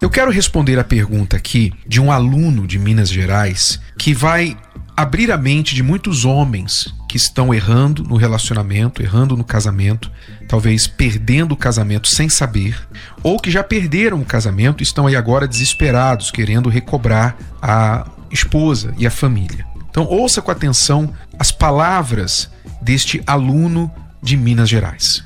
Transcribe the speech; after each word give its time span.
Eu 0.00 0.08
quero 0.10 0.30
responder 0.30 0.78
a 0.78 0.84
pergunta 0.84 1.36
aqui 1.36 1.72
de 1.86 2.00
um 2.00 2.12
aluno 2.12 2.66
de 2.66 2.78
Minas 2.78 3.08
Gerais 3.08 3.80
que 3.98 4.14
vai 4.14 4.56
abrir 4.96 5.30
a 5.30 5.36
mente 5.36 5.74
de 5.74 5.82
muitos 5.82 6.24
homens 6.24 6.92
que 7.08 7.16
estão 7.16 7.54
errando 7.54 8.02
no 8.02 8.16
relacionamento, 8.16 9.02
errando 9.02 9.36
no 9.36 9.44
casamento, 9.44 10.10
talvez 10.48 10.86
perdendo 10.86 11.52
o 11.52 11.56
casamento 11.56 12.08
sem 12.08 12.28
saber, 12.28 12.76
ou 13.22 13.38
que 13.38 13.50
já 13.50 13.62
perderam 13.62 14.20
o 14.20 14.24
casamento 14.24 14.82
e 14.82 14.84
estão 14.84 15.06
aí 15.06 15.16
agora 15.16 15.48
desesperados, 15.48 16.30
querendo 16.30 16.68
recobrar 16.68 17.36
a 17.62 18.06
esposa 18.30 18.92
e 18.98 19.06
a 19.06 19.10
família. 19.10 19.64
Então, 19.88 20.04
ouça 20.04 20.42
com 20.42 20.50
atenção 20.50 21.12
as 21.38 21.50
palavras 21.50 22.50
deste 22.82 23.22
aluno 23.26 23.90
de 24.22 24.36
Minas 24.36 24.68
Gerais. 24.68 25.24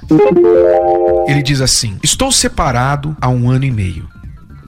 Ele 1.27 1.43
diz 1.43 1.61
assim: 1.61 1.99
Estou 2.03 2.33
separado 2.33 3.17
há 3.21 3.29
um 3.29 3.51
ano 3.51 3.65
e 3.65 3.71
meio. 3.71 4.09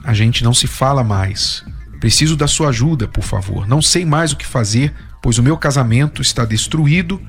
A 0.03 0.13
gente 0.13 0.43
não 0.43 0.53
se 0.53 0.67
fala 0.67 1.03
mais. 1.03 1.63
Preciso 1.99 2.35
da 2.35 2.47
sua 2.47 2.69
ajuda, 2.69 3.07
por 3.07 3.23
favor. 3.23 3.67
Não 3.67 3.81
sei 3.81 4.05
mais 4.05 4.31
o 4.31 4.37
que 4.37 4.45
fazer, 4.45 4.93
pois 5.21 5.37
o 5.37 5.43
meu 5.43 5.57
casamento 5.57 6.21
está 6.21 6.45
destruído 6.45 7.21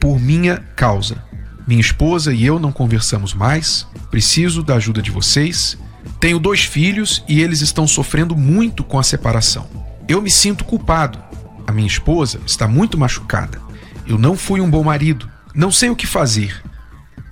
por 0.00 0.20
minha 0.20 0.58
causa. 0.74 1.22
Minha 1.66 1.80
esposa 1.80 2.32
e 2.34 2.44
eu 2.44 2.58
não 2.58 2.72
conversamos 2.72 3.32
mais. 3.32 3.86
Preciso 4.10 4.62
da 4.62 4.74
ajuda 4.74 5.00
de 5.00 5.10
vocês. 5.10 5.78
Tenho 6.20 6.38
dois 6.38 6.64
filhos 6.64 7.24
e 7.28 7.40
eles 7.40 7.60
estão 7.60 7.86
sofrendo 7.86 8.36
muito 8.36 8.84
com 8.84 8.98
a 8.98 9.02
separação. 9.02 9.66
Eu 10.06 10.20
me 10.20 10.30
sinto 10.30 10.64
culpado. 10.64 11.18
A 11.66 11.72
minha 11.72 11.86
esposa 11.86 12.40
está 12.46 12.68
muito 12.68 12.98
machucada. 12.98 13.58
Eu 14.06 14.18
não 14.18 14.36
fui 14.36 14.60
um 14.60 14.68
bom 14.68 14.82
marido. 14.82 15.28
Não 15.54 15.70
sei 15.70 15.88
o 15.88 15.96
que 15.96 16.06
fazer. 16.06 16.62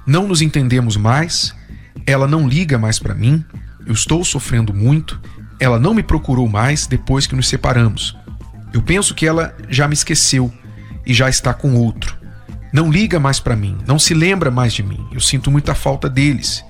Não 0.06 0.27
nos 0.27 0.42
entendemos 0.42 0.97
mais. 0.97 1.55
Ela 2.06 2.27
não 2.27 2.48
liga 2.48 2.79
mais 2.79 2.98
para 2.98 3.15
mim. 3.15 3.45
Eu 3.87 3.92
estou 3.92 4.25
sofrendo 4.25 4.75
muito. 4.75 5.20
Ela 5.61 5.78
não 5.78 5.95
me 5.95 6.02
procurou 6.02 6.48
mais 6.48 6.86
depois 6.86 7.27
que 7.27 7.36
nos 7.36 7.48
separamos. 7.48 8.17
Eu 8.72 8.83
penso 8.83 9.14
que 9.14 9.27
ela 9.27 9.55
já 9.69 9.86
me 9.86 9.94
esqueceu 9.94 10.53
e 11.06 11.12
já 11.12 11.28
está 11.28 11.53
com 11.53 11.75
outro. 11.75 12.17
Não 12.72 12.91
liga 12.91 13.20
mais 13.20 13.39
para 13.39 13.55
mim, 13.55 13.77
não 13.86 13.98
se 13.98 14.14
lembra 14.14 14.50
mais 14.50 14.72
de 14.72 14.83
mim. 14.83 15.06
Eu 15.12 15.20
sinto 15.20 15.50
muita 15.50 15.75
falta 15.75 16.09
deles, 16.09 16.64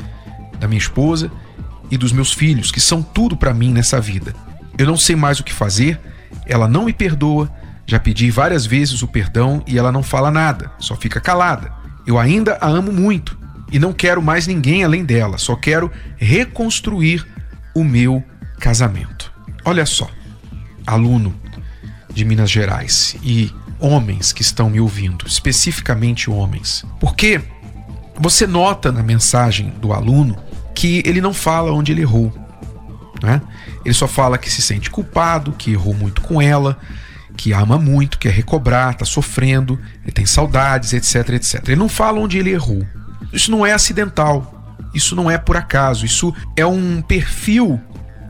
da 0.59 0.67
minha 0.67 0.79
esposa 0.79 1.31
e 1.91 1.97
dos 1.97 2.11
meus 2.11 2.33
filhos, 2.33 2.73
que 2.73 2.81
são 2.81 3.03
tudo 3.03 3.37
para 3.37 3.55
mim 3.55 3.73
nessa 3.73 4.01
vida. 4.01 4.35
Eu 4.77 4.87
não 4.87 4.97
sei 4.97 5.15
mais 5.15 5.39
o 5.39 5.45
que 5.45 5.53
fazer, 5.53 6.01
ela 6.45 6.67
não 6.67 6.87
me 6.87 6.93
perdoa. 6.93 7.49
Já 7.87 8.01
pedi 8.01 8.31
várias 8.31 8.67
vezes 8.67 9.03
o 9.03 9.09
perdão 9.09 9.63
e 9.67 9.79
ela 9.79 9.93
não 9.93 10.03
fala 10.03 10.31
nada, 10.31 10.73
só 10.79 10.97
fica 10.97 11.21
calada. 11.21 11.73
Eu 12.07 12.19
ainda 12.19 12.59
a 12.61 12.69
amo 12.69 12.93
muito 12.93 13.39
e 13.71 13.79
não 13.79 13.93
quero 13.93 14.23
mais 14.23 14.47
ninguém 14.47 14.85
além 14.85 15.05
dela, 15.05 15.39
só 15.39 15.57
quero 15.57 15.91
reconstruir 16.17 17.27
o 17.75 17.83
meu 17.83 18.23
casamento. 18.59 19.33
Olha 19.65 19.87
só, 19.87 20.11
aluno 20.87 21.35
de 22.13 22.25
Minas 22.25 22.51
Gerais 22.51 23.17
e 23.23 23.51
homens 23.79 24.33
que 24.33 24.43
estão 24.43 24.69
me 24.69 24.81
ouvindo, 24.81 25.27
especificamente 25.27 26.31
homens. 26.31 26.85
Porque 27.01 27.41
você 28.17 28.47
nota 28.47 28.93
na 28.93 29.03
mensagem 29.03 29.71
do 29.81 29.93
aluno 29.93 30.37
que 30.75 31.03
ele 31.05 31.21
não 31.21 31.33
fala 31.33 31.73
onde 31.73 31.93
ele 31.93 32.03
errou. 32.03 32.33
Né? 33.23 33.41
Ele 33.85 33.95
só 33.95 34.07
fala 34.07 34.39
que 34.39 34.51
se 34.51 34.63
sente 34.63 34.91
culpado, 34.91 35.53
que 35.53 35.73
errou 35.73 35.95
muito 35.95 36.21
com 36.23 36.41
ela, 36.41 36.79
que 37.37 37.53
ama 37.53 37.79
muito, 37.79 38.19
quer 38.19 38.33
recobrar, 38.33 38.93
está 38.93 39.05
sofrendo, 39.05 39.79
ele 40.03 40.13
tem 40.13 40.27
saudades, 40.27 40.93
etc, 40.93 41.31
etc. 41.31 41.69
Ele 41.69 41.77
não 41.77 41.89
fala 41.89 42.21
onde 42.21 42.39
ele 42.39 42.51
errou. 42.51 42.87
Isso 43.33 43.51
não 43.51 43.65
é 43.65 43.73
acidental. 43.73 44.79
Isso 44.95 45.17
não 45.17 45.31
é 45.31 45.39
por 45.39 45.57
acaso. 45.57 46.05
Isso 46.05 46.35
é 46.57 46.67
um 46.67 47.01
perfil 47.01 47.81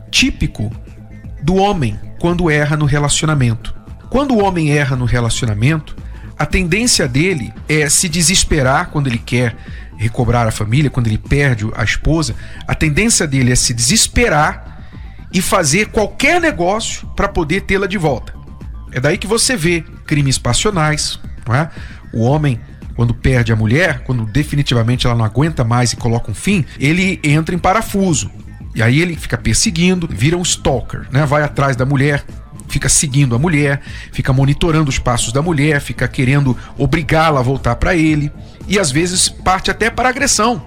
típico 0.09 0.71
do 1.41 1.55
homem 1.55 1.99
quando 2.19 2.49
erra 2.49 2.77
no 2.77 2.85
relacionamento. 2.85 3.75
Quando 4.09 4.33
o 4.33 4.43
homem 4.43 4.71
erra 4.71 4.95
no 4.95 5.05
relacionamento, 5.05 5.95
a 6.37 6.45
tendência 6.45 7.07
dele 7.07 7.53
é 7.67 7.89
se 7.89 8.07
desesperar 8.07 8.89
quando 8.89 9.07
ele 9.07 9.17
quer 9.17 9.55
recobrar 9.97 10.47
a 10.47 10.51
família, 10.51 10.89
quando 10.89 11.07
ele 11.07 11.17
perde 11.17 11.69
a 11.75 11.83
esposa. 11.83 12.35
A 12.67 12.75
tendência 12.75 13.27
dele 13.27 13.51
é 13.51 13.55
se 13.55 13.73
desesperar 13.73 14.83
e 15.31 15.41
fazer 15.41 15.87
qualquer 15.87 16.39
negócio 16.39 17.07
para 17.15 17.27
poder 17.27 17.61
tê-la 17.61 17.87
de 17.87 17.97
volta. 17.97 18.33
É 18.93 18.99
daí 18.99 19.17
que 19.17 19.27
você 19.27 19.55
vê 19.55 19.83
crimes 20.05 20.37
passionais, 20.37 21.19
não 21.47 21.55
é? 21.55 21.69
O 22.13 22.21
homem 22.21 22.59
quando 22.95 23.13
perde 23.13 23.51
a 23.51 23.55
mulher, 23.55 24.03
quando 24.03 24.25
definitivamente 24.25 25.05
ela 25.05 25.15
não 25.15 25.25
aguenta 25.25 25.63
mais 25.63 25.93
e 25.93 25.95
coloca 25.95 26.31
um 26.31 26.33
fim, 26.35 26.63
ele 26.79 27.19
entra 27.23 27.55
em 27.55 27.57
parafuso. 27.57 28.29
E 28.75 28.81
aí 28.81 29.01
ele 29.01 29.15
fica 29.15 29.37
perseguindo, 29.37 30.07
vira 30.07 30.37
um 30.37 30.41
stalker, 30.41 31.07
né? 31.11 31.25
Vai 31.25 31.43
atrás 31.43 31.75
da 31.75 31.85
mulher, 31.85 32.23
fica 32.67 32.89
seguindo 32.89 33.35
a 33.35 33.39
mulher, 33.39 33.81
fica 34.11 34.33
monitorando 34.33 34.89
os 34.89 34.97
passos 34.97 35.31
da 35.31 35.41
mulher, 35.41 35.79
fica 35.79 36.07
querendo 36.07 36.57
obrigá-la 36.77 37.39
a 37.39 37.43
voltar 37.43 37.75
para 37.75 37.95
ele 37.95 38.31
e 38.67 38.79
às 38.79 38.91
vezes 38.91 39.29
parte 39.29 39.69
até 39.69 39.89
para 39.89 40.09
agressão. 40.09 40.63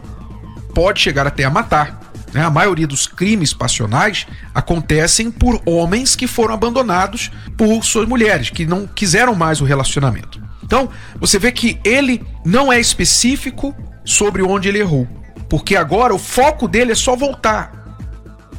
Pode 0.75 1.01
chegar 1.01 1.27
até 1.27 1.45
a 1.45 1.51
matar. 1.51 2.06
Né? 2.33 2.43
A 2.43 2.51
maioria 2.51 2.87
dos 2.87 3.07
crimes 3.07 3.53
passionais 3.53 4.27
acontecem 4.55 5.31
por 5.31 5.61
homens 5.65 6.17
que 6.17 6.27
foram 6.27 6.55
abandonados 6.55 7.31
por 7.57 7.85
suas 7.85 8.09
mulheres, 8.09 8.51
que 8.51 8.67
não 8.67 8.87
quiseram 8.87 9.35
mais 9.35 9.61
o 9.61 9.65
relacionamento. 9.65 10.41
Então, 10.63 10.89
você 11.21 11.39
vê 11.39 11.53
que 11.53 11.79
ele 11.85 12.25
não 12.45 12.73
é 12.73 12.81
específico 12.81 13.75
sobre 14.05 14.43
onde 14.43 14.69
ele 14.69 14.81
errou, 14.81 15.07
porque 15.49 15.77
agora 15.77 16.15
o 16.15 16.19
foco 16.19 16.67
dele 16.67 16.93
é 16.93 16.97
só 16.97 17.15
voltar. 17.15 17.73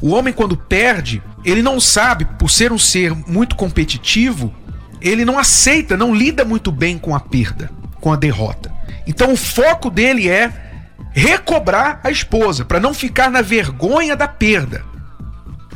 O 0.02 0.12
homem, 0.12 0.34
quando 0.34 0.56
perde, 0.56 1.22
ele 1.44 1.62
não 1.62 1.80
sabe, 1.80 2.26
por 2.26 2.50
ser 2.50 2.72
um 2.72 2.78
ser 2.78 3.14
muito 3.28 3.56
competitivo, 3.56 4.54
ele 5.02 5.26
não 5.26 5.38
aceita, 5.38 5.98
não 5.98 6.16
lida 6.16 6.46
muito 6.46 6.72
bem 6.72 6.98
com 6.98 7.16
a 7.16 7.20
perda, 7.20 7.70
com 8.00 8.12
a 8.12 8.16
derrota. 8.16 8.72
Então, 9.06 9.34
o 9.34 9.38
foco 9.38 9.90
dele 9.90 10.30
é 10.30 10.67
recobrar 11.18 12.00
a 12.04 12.12
esposa, 12.12 12.64
para 12.64 12.80
não 12.80 12.94
ficar 12.94 13.32
na 13.32 13.42
vergonha 13.42 14.16
da 14.16 14.28
perda. 14.28 14.86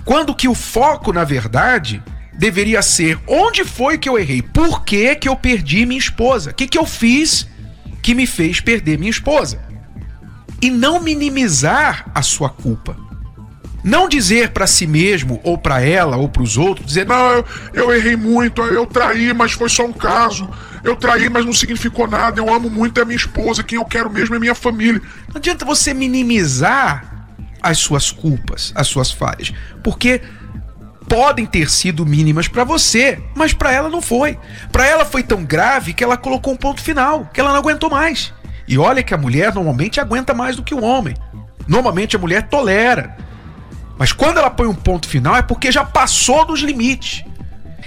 Quando 0.06 0.36
que 0.36 0.48
o 0.48 0.54
foco, 0.54 1.12
na 1.12 1.24
verdade, 1.24 2.02
deveria 2.38 2.80
ser 2.84 3.20
onde 3.26 3.66
foi 3.66 3.98
que 3.98 4.08
eu 4.08 4.20
errei? 4.20 4.44
Por 4.44 4.86
que, 4.86 5.16
que 5.16 5.28
eu 5.28 5.36
perdi 5.36 5.84
minha 5.84 5.98
esposa? 5.98 6.52
O 6.52 6.54
que, 6.54 6.68
que 6.68 6.78
eu 6.78 6.86
fiz 6.86 7.48
que 8.04 8.14
me 8.14 8.28
fez 8.28 8.62
perder 8.62 9.00
minha 9.00 9.10
esposa? 9.10 9.60
E 10.62 10.70
não 10.70 11.02
minimizar 11.02 12.06
a 12.14 12.22
sua 12.22 12.50
culpa. 12.50 12.96
Não 13.84 14.08
dizer 14.08 14.52
para 14.52 14.68
si 14.68 14.86
mesmo, 14.86 15.40
ou 15.44 15.58
para 15.58 15.82
ela, 15.82 16.18
ou 16.18 16.30
para 16.30 16.44
os 16.44 16.58
outros, 16.58 16.86
dizer: 16.86 17.06
Não, 17.06 17.32
eu, 17.32 17.46
eu, 17.74 17.96
errei 17.96 18.16
muito, 18.16 18.62
eu 18.62 18.86
traí, 18.86 19.34
mas 19.34 19.54
foi 19.54 19.70
só 19.70 19.86
um 19.86 19.94
caso. 19.94 20.50
Eu 20.84 20.96
traí, 20.96 21.30
mas 21.30 21.46
não 21.46 21.54
significou 21.54 22.08
nada. 22.08 22.40
Eu 22.40 22.54
amo 22.54 22.70
muito 22.70 23.02
a 23.02 23.06
minha 23.06 23.18
esposa, 23.18 23.64
quem 23.64 23.78
eu 23.78 23.86
quero 23.86 24.10
mesmo 24.10 24.36
é 24.36 24.40
minha 24.40 24.56
família. 24.56 25.02
Não 25.30 25.38
adianta 25.38 25.66
você 25.66 25.94
minimizar 25.94 27.28
as 27.62 27.78
suas 27.80 28.12
culpas, 28.12 28.72
as 28.76 28.88
suas 28.88 29.12
falhas, 29.12 29.54
porque 29.84 30.22
podem 31.08 31.46
ter 31.46 31.70
sido 31.70 32.06
mínimas 32.06 32.48
para 32.48 32.64
você, 32.64 33.22
mas 33.36 33.54
para 33.54 33.72
ela 33.72 33.90
não 33.90 34.02
foi. 34.02 34.40
Para 34.72 34.86
ela 34.86 35.06
foi 35.06 35.22
tão 35.22 35.44
grave 35.44 35.94
que 35.94 36.04
ela 36.04 36.18
colocou 36.18 36.54
um 36.54 36.58
ponto 36.58 36.82
final, 36.82 37.30
que 37.34 37.40
ela 37.40 37.50
não 37.50 37.58
aguentou 37.58 37.90
mais. 37.90 38.34
E 38.68 38.78
olha 38.78 39.04
que 39.04 39.14
a 39.14 39.18
mulher 39.18 39.54
normalmente 39.54 40.00
aguenta 40.00 40.34
mais 40.34 40.56
do 40.56 40.64
que 40.64 40.74
o 40.74 40.82
homem. 40.82 41.16
Normalmente 41.68 42.16
a 42.16 42.20
mulher 42.20 42.48
tolera. 42.48 43.18
Mas 43.98 44.12
quando 44.12 44.38
ela 44.38 44.50
põe 44.50 44.68
um 44.68 44.76
ponto 44.76 45.08
final 45.08 45.36
é 45.36 45.42
porque 45.42 45.72
já 45.72 45.84
passou 45.84 46.46
dos 46.46 46.62
limites. 46.62 47.24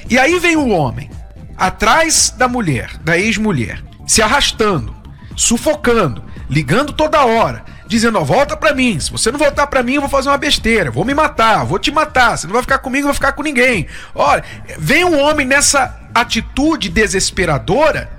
E 0.09 0.19
aí 0.19 0.39
vem 0.39 0.57
o 0.57 0.69
homem, 0.69 1.11
atrás 1.57 2.33
da 2.37 2.47
mulher, 2.47 2.91
da 2.99 3.19
ex-mulher, 3.19 3.83
se 4.07 4.21
arrastando, 4.21 4.95
sufocando, 5.35 6.23
ligando 6.49 6.93
toda 6.93 7.25
hora, 7.25 7.65
dizendo: 7.87 8.19
ó, 8.19 8.25
volta 8.25 8.57
pra 8.57 8.75
mim. 8.75 8.99
Se 9.01 9.11
você 9.11 9.33
não 9.33 9.39
voltar 9.39 9.67
pra 9.67 9.83
mim, 9.83 9.95
eu 9.95 10.01
vou 10.03 10.11
fazer 10.11 10.29
uma 10.29 10.39
besteira, 10.39 10.91
vou 10.91 11.05
me 11.05 11.15
matar, 11.15 11.65
vou 11.65 11.79
te 11.79 11.91
matar. 11.91 12.37
Você 12.37 12.47
não 12.47 12.55
vai 12.55 12.63
ficar 12.63 12.79
comigo, 12.79 13.05
eu 13.05 13.09
vou 13.09 13.15
ficar 13.15 13.33
com 13.33 13.43
ninguém. 13.43 13.87
Olha, 14.15 14.45
vem 14.79 15.05
um 15.05 15.19
homem 15.19 15.47
nessa 15.47 16.01
atitude 16.15 16.89
desesperadora. 16.89 18.11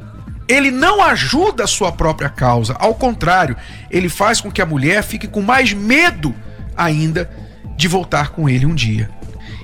Ele 0.48 0.70
não 0.70 1.02
ajuda 1.04 1.64
a 1.64 1.68
sua 1.68 1.92
própria 1.92 2.30
causa, 2.30 2.76
ao 2.78 2.94
contrário, 2.94 3.58
ele 3.90 4.08
faz 4.08 4.40
com 4.40 4.52
que 4.52 4.62
a 4.62 4.66
mulher 4.66 5.02
fique 5.04 5.28
com 5.28 5.42
mais 5.42 5.74
medo 5.74 6.36
ainda 6.78 7.28
de 7.76 7.88
voltar 7.88 8.30
com 8.30 8.50
ele 8.50 8.66
um 8.66 8.76
dia. 8.76 9.10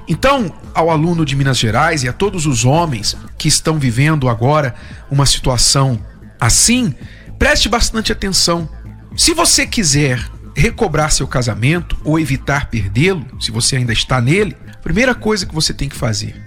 Então, 0.08 0.54
ao 0.74 0.90
aluno 0.90 1.26
de 1.26 1.36
Minas 1.36 1.58
Gerais 1.58 2.04
e 2.04 2.10
a 2.10 2.14
todos 2.14 2.46
os 2.46 2.66
homens 2.66 3.16
que 3.38 3.48
estão 3.48 3.80
vivendo 3.80 4.28
agora 4.28 4.76
uma 5.10 5.26
situação 5.26 6.00
assim, 6.40 6.94
preste 7.38 7.70
bastante 7.70 8.12
atenção 8.12 8.68
se 9.16 9.34
você 9.34 9.68
quiser 9.68 10.26
recobrar 10.56 11.12
seu 11.12 11.28
casamento 11.28 11.98
ou 12.04 12.20
evitar 12.20 12.70
perdê-lo, 12.70 13.26
se 13.42 13.52
você 13.52 13.76
ainda 13.76 13.92
está 13.92 14.22
nele, 14.22 14.56
primeira 14.82 15.14
coisa 15.14 15.46
que 15.46 15.54
você 15.54 15.74
tem 15.74 15.90
que 15.90 15.96
fazer, 15.96 16.42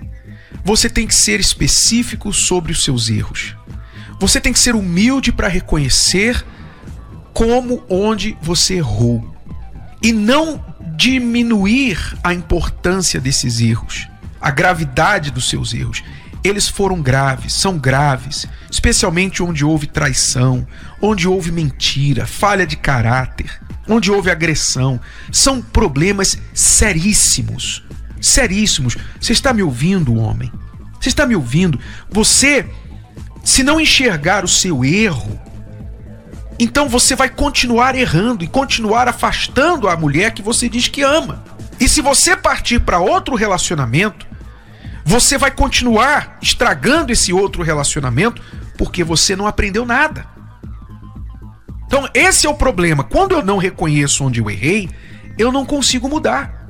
você 0.65 0.89
tem 0.89 1.07
que 1.07 1.15
ser 1.15 1.41
específico 1.41 2.33
sobre 2.33 2.73
os 2.73 2.83
seus 2.83 3.11
erros. 3.11 3.55
Você 4.19 4.41
tem 4.41 4.53
que 4.53 4.59
ser 4.59 4.75
humilde 4.75 5.31
para 5.31 5.49
reconhecer 5.49 6.43
como 7.35 7.85
onde 7.89 8.37
você 8.41 8.77
errou 8.77 9.35
e 10.03 10.13
não 10.13 10.65
diminuir 10.97 12.17
a 12.23 12.33
importância 12.33 13.21
desses 13.21 13.61
erros, 13.61 14.09
a 14.41 14.51
gravidade 14.51 15.31
dos 15.31 15.49
seus 15.49 15.75
erros. 15.75 16.03
Eles 16.43 16.69
foram 16.69 17.01
graves, 17.01 17.55
são 17.55 17.79
graves, 17.79 18.47
especialmente 18.71 19.43
onde 19.43 19.65
houve 19.65 19.87
traição, 19.87 20.67
onde 21.01 21.27
houve 21.27 21.51
mentira, 21.51 22.27
falha 22.27 22.67
de 22.67 22.77
caráter, 22.77 23.61
onde 23.89 24.11
houve 24.11 24.31
agressão. 24.31 25.01
São 25.33 25.63
problemas 25.63 26.39
seríssimos. 26.53 27.83
Seríssimos. 28.21 28.97
Você 29.21 29.33
está 29.33 29.53
me 29.53 29.63
ouvindo, 29.63 30.15
homem? 30.17 30.53
Você 31.01 31.09
está 31.09 31.27
me 31.27 31.35
ouvindo? 31.35 31.79
Você, 32.11 32.67
se 33.43 33.63
não 33.63 33.81
enxergar 33.81 34.45
o 34.45 34.49
seu 34.49 34.85
erro, 34.85 35.41
então 36.65 36.89
você 36.89 37.15
vai 37.15 37.29
continuar 37.29 37.95
errando 37.95 38.43
e 38.43 38.49
continuar 38.49 39.07
afastando 39.07 39.87
a 39.87 39.95
mulher 39.97 40.33
que 40.33 40.41
você 40.41 40.67
diz 40.67 40.89
que 40.89 41.03
ama. 41.03 41.45
E 41.79 41.87
se 41.87 42.01
você 42.01 42.35
partir 42.35 42.81
para 42.81 42.99
outro 42.99 43.35
relacionamento, 43.35 44.27
você 45.05 45.37
vai 45.37 45.51
continuar 45.51 46.39
estragando 46.41 47.13
esse 47.13 47.35
outro 47.35 47.63
relacionamento 47.63 48.41
porque 48.79 49.05
você 49.05 49.37
não 49.37 49.47
aprendeu 49.47 49.85
nada. 49.85 50.27
Então, 51.87 52.09
esse 52.15 52.47
é 52.47 52.51
o 52.51 52.55
problema. 52.55 53.05
Quando 53.05 53.33
eu 53.33 53.45
não 53.45 53.59
reconheço 53.59 54.25
onde 54.25 54.41
eu 54.41 54.51
errei, 54.51 54.89
eu 55.37 55.53
não 55.53 55.67
consigo 55.67 56.09
mudar. 56.09 56.65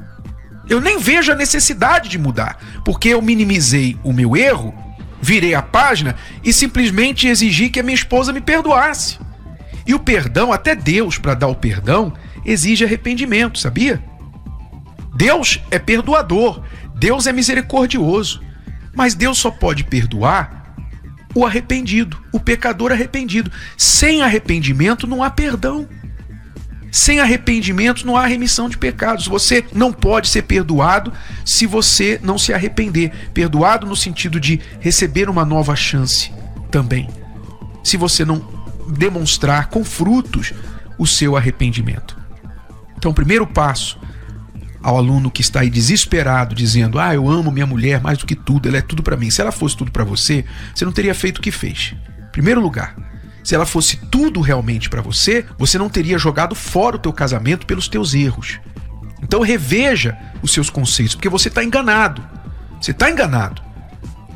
Eu 0.69 0.81
nem 0.81 0.99
vejo 0.99 1.31
a 1.31 1.37
necessidade 1.37 2.08
de 2.08 2.19
mudar, 2.19 2.58
porque 2.85 3.11
eu 3.11 3.23
minimizei 3.23 3.96
o 4.02 4.12
meu 4.12 4.37
erro, 4.37 4.75
virei 5.23 5.55
a 5.55 5.62
página 5.62 6.17
e 6.43 6.52
simplesmente 6.52 7.29
exigi 7.29 7.69
que 7.69 7.79
a 7.79 7.82
minha 7.85 7.94
esposa 7.94 8.32
me 8.32 8.41
perdoasse. 8.41 9.19
E 9.86 9.94
o 9.94 9.98
perdão, 9.98 10.52
até 10.52 10.75
Deus, 10.75 11.19
para 11.19 11.34
dar 11.34 11.48
o 11.48 11.54
perdão, 11.54 12.12
exige 12.44 12.84
arrependimento, 12.84 13.58
sabia? 13.58 14.02
Deus 15.14 15.60
é 15.70 15.78
perdoador, 15.78 16.62
Deus 16.94 17.26
é 17.26 17.32
misericordioso, 17.32 18.42
mas 18.94 19.14
Deus 19.14 19.38
só 19.38 19.50
pode 19.50 19.84
perdoar 19.84 20.64
o 21.34 21.44
arrependido, 21.44 22.16
o 22.32 22.38
pecador 22.38 22.92
arrependido. 22.92 23.50
Sem 23.76 24.22
arrependimento 24.22 25.06
não 25.06 25.22
há 25.22 25.28
perdão. 25.28 25.88
Sem 26.92 27.19
arrependimento 27.19 28.06
não 28.06 28.16
há 28.16 28.25
remissão 28.25 28.69
de 28.69 28.78
pecados. 28.78 29.26
Você 29.26 29.64
não 29.72 29.92
pode 29.92 30.28
ser 30.28 30.42
perdoado 30.42 31.12
se 31.44 31.66
você 31.66 32.20
não 32.22 32.38
se 32.38 32.52
arrepender. 32.52 33.10
Perdoado 33.34 33.84
no 33.84 33.96
sentido 33.96 34.38
de 34.38 34.60
receber 34.78 35.28
uma 35.28 35.44
nova 35.44 35.75
chance 35.75 36.32
também. 36.70 37.08
Se 37.82 37.96
você 37.96 38.25
não 38.25 38.53
demonstrar 38.88 39.69
com 39.69 39.84
frutos 39.84 40.52
o 40.98 41.06
seu 41.06 41.36
arrependimento. 41.36 42.16
Então, 42.96 43.10
o 43.10 43.14
primeiro 43.14 43.46
passo 43.46 43.98
ao 44.82 44.98
aluno 44.98 45.31
que 45.31 45.40
está 45.40 45.60
aí 45.60 45.70
desesperado, 45.70 46.54
dizendo: 46.54 46.98
Ah, 46.98 47.14
eu 47.14 47.28
amo 47.28 47.50
minha 47.50 47.66
mulher 47.66 48.00
mais 48.00 48.19
do 48.19 48.26
que 48.26 48.34
tudo, 48.34 48.69
ela 48.69 48.78
é 48.78 48.82
tudo 48.82 49.02
para 49.02 49.16
mim. 49.16 49.31
Se 49.31 49.40
ela 49.40 49.50
fosse 49.50 49.76
tudo 49.76 49.90
para 49.90 50.04
você, 50.04 50.44
você 50.75 50.84
não 50.84 50.92
teria 50.92 51.14
feito 51.14 51.38
o 51.38 51.42
que 51.42 51.50
fez. 51.50 51.94
Primeiro 52.31 52.60
lugar, 52.60 52.94
se 53.42 53.54
ela 53.54 53.66
fosse 53.66 53.96
tudo 53.96 54.40
realmente 54.40 54.88
para 54.88 55.02
você, 55.02 55.44
você 55.58 55.78
não 55.78 55.88
teria 55.88 56.19
jogado 56.19 56.54
fora 56.54 56.96
o 56.96 56.98
teu 56.98 57.12
casamento 57.12 57.66
pelos 57.66 57.88
teus 57.88 58.14
erros. 58.14 58.60
Então 59.22 59.40
reveja 59.40 60.16
os 60.42 60.52
seus 60.52 60.69
conceitos, 60.69 61.14
porque 61.14 61.28
você 61.28 61.48
está 61.48 61.64
enganado. 61.64 62.22
Você 62.81 62.90
está 62.90 63.10
enganado. 63.10 63.62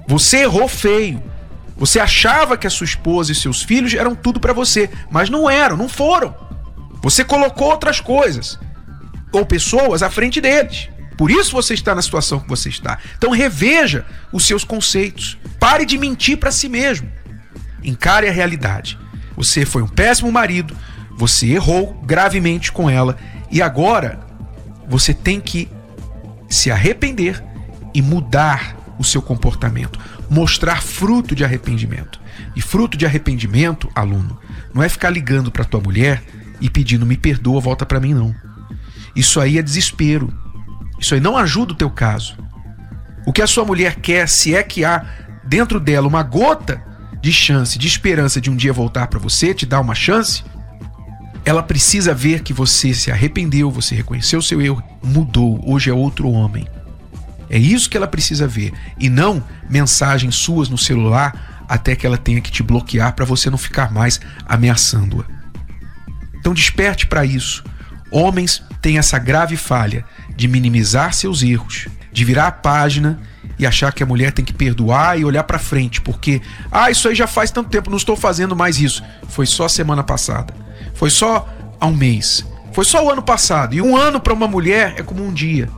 Você 0.07 0.39
errou 0.39 0.67
feio. 0.69 1.23
Você 1.79 2.01
achava 2.01 2.59
que 2.59 2.67
a 2.67 2.71
sua 2.71 2.85
esposa 2.85 3.31
e 3.31 3.35
seus 3.35 3.63
filhos 3.63 3.95
eram 3.95 4.15
tudo 4.15 4.41
para 4.41 4.53
você, 4.53 4.91
mas 5.11 5.31
não 5.31 5.49
eram, 5.49 5.77
não 5.77 5.89
foram. 5.89 6.35
Você 7.01 7.25
colocou 7.25 7.69
outras 7.71 8.01
coisas 8.01 8.59
ou 9.33 9.47
pessoas 9.47 10.03
à 10.03 10.11
frente 10.11 10.41
deles. 10.41 10.89
Por 11.17 11.31
isso 11.31 11.53
você 11.53 11.75
está 11.75 11.95
na 11.95 12.03
situação 12.03 12.41
que 12.41 12.49
você 12.49 12.69
está. 12.69 12.99
Então 13.17 13.31
reveja 13.31 14.05
os 14.33 14.45
seus 14.45 14.65
conceitos. 14.65 15.39
Pare 15.61 15.87
de 15.87 15.97
mentir 15.97 16.37
para 16.37 16.51
si 16.51 16.69
mesmo. 16.69 17.11
Encare 17.83 18.29
a 18.29 18.33
realidade. 18.33 18.99
Você 19.37 19.65
foi 19.65 19.83
um 19.83 19.89
péssimo 19.89 20.33
marido, 20.33 20.77
você 21.17 21.47
errou 21.47 21.95
gravemente 22.05 22.73
com 22.73 22.91
ela 22.91 23.17
e 23.53 23.63
agora 23.63 24.19
você 24.89 25.15
tem 25.15 25.41
que 25.41 25.69
se 26.49 26.73
arrepender 26.73 27.43
e 27.95 28.03
mudar 28.03 28.77
o 28.99 29.05
seu 29.05 29.23
comportamento 29.23 29.99
mostrar 30.29 30.83
fruto 30.83 31.35
de 31.35 31.45
arrependimento. 31.45 32.21
E 32.55 32.61
fruto 32.61 32.97
de 32.97 33.07
arrependimento, 33.07 33.89
aluno, 33.95 34.39
não 34.75 34.83
é 34.83 34.89
ficar 34.89 35.11
ligando 35.11 35.51
para 35.51 35.65
tua 35.65 35.81
mulher 35.81 36.23
e 36.61 36.69
pedindo 36.69 37.07
me 37.07 37.17
perdoa, 37.17 37.61
volta 37.61 37.87
para 37.87 38.01
mim 38.01 38.15
não. 38.15 38.35
Isso 39.15 39.41
aí 39.41 39.59
é 39.59 39.63
desespero. 39.63 40.33
Isso 40.99 41.15
aí 41.15 41.21
não 41.21 41.37
ajuda 41.37 41.73
o 41.73 41.77
teu 41.77 41.91
caso. 41.91 42.37
O 43.27 43.33
que 43.33 43.43
a 43.43 43.47
sua 43.47 43.65
mulher 43.65 43.97
quer, 43.97 44.29
se 44.29 44.55
é 44.55 44.63
que 44.63 44.85
há 44.85 45.05
dentro 45.45 45.79
dela 45.79 46.07
uma 46.07 46.23
gota 46.23 46.83
de 47.21 47.33
chance, 47.33 47.79
de 47.79 47.87
esperança 47.87 48.41
de 48.41 48.51
um 48.51 48.57
dia 48.57 48.73
voltar 48.73 49.07
para 49.07 49.19
você, 49.19 49.53
te 49.53 49.67
dar 49.67 49.81
uma 49.81 49.95
chance, 49.95 50.45
ela 51.45 51.63
precisa 51.63 52.15
ver 52.15 52.43
que 52.43 52.53
você 52.53 52.93
se 52.93 53.11
arrependeu, 53.11 53.71
você 53.71 53.95
reconheceu 53.95 54.41
seu 54.43 54.61
erro, 54.61 54.83
mudou, 55.03 55.61
hoje 55.67 55.91
é 55.91 55.93
outro 55.93 56.29
homem. 56.31 56.67
É 57.51 57.59
isso 57.59 57.89
que 57.89 57.97
ela 57.97 58.07
precisa 58.07 58.47
ver 58.47 58.73
e 58.99 59.09
não 59.09 59.43
mensagens 59.69 60.37
suas 60.37 60.69
no 60.69 60.77
celular 60.77 61.65
até 61.69 61.95
que 61.95 62.07
ela 62.07 62.19
tenha 62.19 62.41
que 62.41 62.51
te 62.51 62.63
bloquear 62.63 63.15
para 63.15 63.25
você 63.25 63.51
não 63.51 63.59
ficar 63.59 63.93
mais 63.93 64.21
ameaçando-a. 64.47 65.25
Então 66.39 66.55
desperte 66.55 67.07
para 67.07 67.25
isso. 67.25 67.65
Homens 68.11 68.63
têm 68.81 68.99
essa 68.99 69.19
grave 69.19 69.57
falha 69.57 70.05
de 70.35 70.49
minimizar 70.49 71.13
seus 71.13 71.43
erros, 71.43 71.89
de 72.13 72.25
virar 72.25 72.47
a 72.47 72.53
página 72.53 73.21
e 73.59 73.67
achar 73.67 73.93
que 73.93 74.03
a 74.03 74.07
mulher 74.07 74.33
tem 74.33 74.45
que 74.45 74.53
perdoar 74.53 75.19
e 75.19 75.25
olhar 75.25 75.43
para 75.43 75.59
frente, 75.59 76.01
porque 76.01 76.41
ah, 76.71 76.91
isso 76.91 77.09
aí 77.09 77.15
já 77.15 77.27
faz 77.27 77.51
tanto 77.51 77.69
tempo, 77.69 77.91
não 77.91 77.97
estou 77.97 78.17
fazendo 78.17 78.55
mais 78.55 78.81
isso. 78.81 79.03
Foi 79.29 79.47
só 79.47 79.69
semana 79.69 80.03
passada. 80.03 80.55
Foi 80.95 81.11
só 81.11 81.49
há 81.81 81.87
um 81.87 81.95
mês. 81.95 82.47
Foi 82.73 82.85
só 82.85 83.05
o 83.05 83.11
ano 83.11 83.23
passado. 83.23 83.75
E 83.75 83.83
um 83.83 83.97
ano 83.97 84.21
para 84.21 84.33
uma 84.33 84.47
mulher 84.47 84.95
é 84.97 85.03
como 85.03 85.27
um 85.27 85.33
dia 85.33 85.69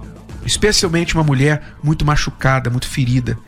especialmente 0.44 1.14
uma 1.14 1.24
mulher 1.24 1.74
muito 1.82 2.04
machucada, 2.04 2.70
muito 2.70 2.88
ferida. 2.88 3.38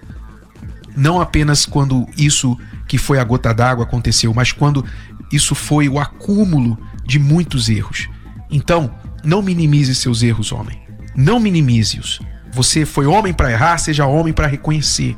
Não 0.97 1.21
apenas 1.21 1.65
quando 1.65 2.07
isso 2.17 2.59
que 2.87 2.99
foi 2.99 3.19
a 3.19 3.25
gota 3.25 3.53
d'água 3.55 3.85
aconteceu, 3.85 4.33
mas 4.35 4.53
quando 4.53 4.85
isso 5.33 5.55
foi 5.55 5.89
o 5.89 5.99
acúmulo 5.99 6.79
de 7.07 7.19
muitos 7.19 7.69
erros. 7.69 8.09
Então, 8.51 8.95
não 9.25 9.41
minimize 9.41 9.95
seus 9.95 10.23
erros, 10.23 10.53
homem. 10.53 10.81
Não 11.17 11.41
minimize-os. 11.41 12.21
Você 12.53 12.85
foi 12.85 13.07
homem 13.07 13.33
para 13.33 13.51
errar, 13.51 13.79
seja 13.79 14.07
homem 14.07 14.33
para 14.33 14.47
reconhecer 14.47 15.17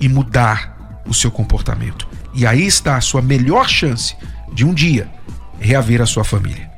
e 0.00 0.08
mudar 0.08 1.02
o 1.06 1.12
seu 1.12 1.30
comportamento. 1.30 2.08
E 2.32 2.46
aí 2.46 2.66
está 2.66 2.96
a 2.96 3.00
sua 3.00 3.20
melhor 3.20 3.68
chance 3.68 4.16
de 4.52 4.64
um 4.64 4.72
dia 4.72 5.08
reaver 5.60 6.00
a 6.00 6.06
sua 6.06 6.24
família. 6.24 6.73